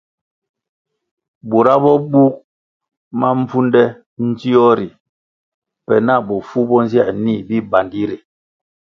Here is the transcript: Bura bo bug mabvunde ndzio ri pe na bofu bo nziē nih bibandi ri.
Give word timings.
Bura 1.49 1.73
bo 1.83 1.93
bug 2.11 2.33
mabvunde 3.19 3.83
ndzio 4.27 4.67
ri 4.77 4.87
pe 5.85 5.95
na 6.05 6.15
bofu 6.27 6.59
bo 6.69 6.77
nziē 6.85 7.07
nih 7.23 7.39
bibandi 7.47 8.01
ri. 8.09 8.17